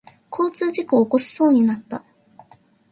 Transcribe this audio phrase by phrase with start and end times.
[0.31, 2.03] 交通事故を起こしそうになった。